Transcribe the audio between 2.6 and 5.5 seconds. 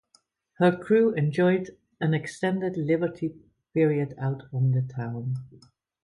liberty period out on the town.